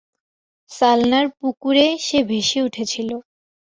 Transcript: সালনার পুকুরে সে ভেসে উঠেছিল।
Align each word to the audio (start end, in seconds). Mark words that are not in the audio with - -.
সালনার 0.71 1.25
পুকুরে 1.37 1.85
সে 2.05 2.19
ভেসে 2.29 2.59
উঠেছিল। 2.61 3.09